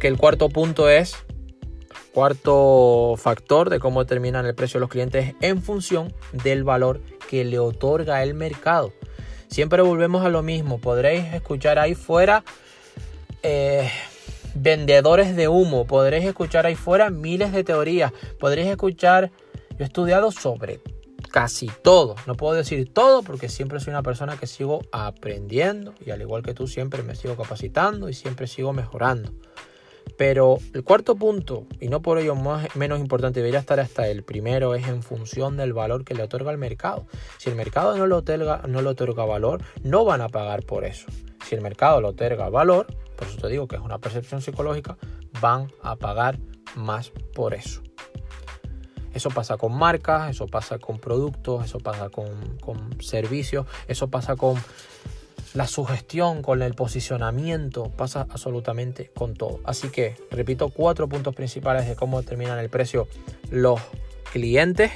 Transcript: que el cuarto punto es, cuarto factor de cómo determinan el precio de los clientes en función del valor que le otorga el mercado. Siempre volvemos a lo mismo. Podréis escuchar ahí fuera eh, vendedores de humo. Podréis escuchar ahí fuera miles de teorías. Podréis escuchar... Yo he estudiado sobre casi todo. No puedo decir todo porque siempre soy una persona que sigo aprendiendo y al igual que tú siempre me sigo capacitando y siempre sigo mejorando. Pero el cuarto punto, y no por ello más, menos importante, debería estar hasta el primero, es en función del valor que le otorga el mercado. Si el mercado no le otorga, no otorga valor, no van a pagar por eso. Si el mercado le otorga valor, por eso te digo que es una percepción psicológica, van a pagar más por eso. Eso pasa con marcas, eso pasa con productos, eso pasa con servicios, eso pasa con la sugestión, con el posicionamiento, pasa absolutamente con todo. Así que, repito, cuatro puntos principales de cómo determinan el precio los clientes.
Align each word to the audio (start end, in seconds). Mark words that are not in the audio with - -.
que 0.00 0.08
el 0.08 0.16
cuarto 0.16 0.48
punto 0.48 0.88
es, 0.88 1.16
cuarto 2.12 3.14
factor 3.16 3.70
de 3.70 3.80
cómo 3.80 4.02
determinan 4.02 4.46
el 4.46 4.54
precio 4.54 4.78
de 4.78 4.82
los 4.82 4.90
clientes 4.90 5.34
en 5.40 5.62
función 5.62 6.14
del 6.32 6.64
valor 6.64 7.00
que 7.28 7.44
le 7.44 7.58
otorga 7.58 8.22
el 8.22 8.34
mercado. 8.34 8.92
Siempre 9.48 9.82
volvemos 9.82 10.24
a 10.24 10.28
lo 10.28 10.42
mismo. 10.42 10.78
Podréis 10.78 11.32
escuchar 11.32 11.78
ahí 11.78 11.94
fuera 11.94 12.44
eh, 13.42 13.90
vendedores 14.54 15.34
de 15.36 15.48
humo. 15.48 15.86
Podréis 15.86 16.24
escuchar 16.24 16.66
ahí 16.66 16.74
fuera 16.74 17.10
miles 17.10 17.52
de 17.52 17.64
teorías. 17.64 18.12
Podréis 18.38 18.68
escuchar... 18.68 19.30
Yo 19.70 19.84
he 19.84 19.86
estudiado 19.86 20.32
sobre 20.32 20.80
casi 21.30 21.70
todo. 21.82 22.16
No 22.26 22.34
puedo 22.34 22.54
decir 22.54 22.92
todo 22.92 23.22
porque 23.22 23.48
siempre 23.48 23.78
soy 23.78 23.92
una 23.92 24.02
persona 24.02 24.36
que 24.36 24.48
sigo 24.48 24.80
aprendiendo 24.90 25.94
y 26.04 26.10
al 26.10 26.20
igual 26.20 26.42
que 26.42 26.52
tú 26.52 26.66
siempre 26.66 27.04
me 27.04 27.14
sigo 27.14 27.36
capacitando 27.36 28.08
y 28.08 28.14
siempre 28.14 28.48
sigo 28.48 28.72
mejorando. 28.72 29.32
Pero 30.18 30.58
el 30.74 30.82
cuarto 30.82 31.14
punto, 31.14 31.68
y 31.78 31.86
no 31.86 32.02
por 32.02 32.18
ello 32.18 32.34
más, 32.34 32.74
menos 32.74 32.98
importante, 32.98 33.38
debería 33.38 33.60
estar 33.60 33.78
hasta 33.78 34.08
el 34.08 34.24
primero, 34.24 34.74
es 34.74 34.88
en 34.88 35.04
función 35.04 35.56
del 35.56 35.72
valor 35.72 36.04
que 36.04 36.14
le 36.14 36.24
otorga 36.24 36.50
el 36.50 36.58
mercado. 36.58 37.06
Si 37.38 37.48
el 37.48 37.54
mercado 37.54 37.96
no 37.96 38.04
le 38.04 38.16
otorga, 38.16 38.62
no 38.66 38.80
otorga 38.80 39.24
valor, 39.24 39.62
no 39.84 40.04
van 40.04 40.20
a 40.20 40.28
pagar 40.28 40.64
por 40.64 40.84
eso. 40.84 41.06
Si 41.46 41.54
el 41.54 41.60
mercado 41.60 42.00
le 42.00 42.08
otorga 42.08 42.48
valor, 42.48 42.88
por 43.16 43.28
eso 43.28 43.38
te 43.38 43.46
digo 43.46 43.68
que 43.68 43.76
es 43.76 43.82
una 43.82 43.98
percepción 43.98 44.42
psicológica, 44.42 44.98
van 45.40 45.68
a 45.84 45.94
pagar 45.94 46.40
más 46.74 47.12
por 47.32 47.54
eso. 47.54 47.80
Eso 49.14 49.30
pasa 49.30 49.56
con 49.56 49.72
marcas, 49.72 50.30
eso 50.30 50.48
pasa 50.48 50.80
con 50.80 50.98
productos, 50.98 51.64
eso 51.64 51.78
pasa 51.78 52.10
con 52.10 53.00
servicios, 53.00 53.66
eso 53.86 54.08
pasa 54.08 54.34
con 54.34 54.56
la 55.58 55.66
sugestión, 55.66 56.40
con 56.40 56.62
el 56.62 56.74
posicionamiento, 56.74 57.90
pasa 57.90 58.28
absolutamente 58.30 59.10
con 59.12 59.34
todo. 59.34 59.58
Así 59.64 59.88
que, 59.88 60.14
repito, 60.30 60.68
cuatro 60.68 61.08
puntos 61.08 61.34
principales 61.34 61.88
de 61.88 61.96
cómo 61.96 62.20
determinan 62.20 62.60
el 62.60 62.68
precio 62.68 63.08
los 63.50 63.80
clientes. 64.32 64.92